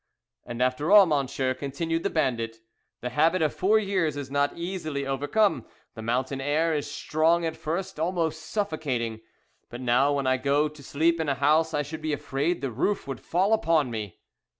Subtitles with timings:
[0.47, 2.57] "And after all, monsieur," continued the bandit,
[3.01, 5.67] "the habit of four years is not easily overcome.
[5.93, 9.21] The mountain air is strong at first, almost suffocating
[9.69, 12.71] but now when I go to sleep in a house I should be afraid the
[12.71, 14.19] roof would fall upon me."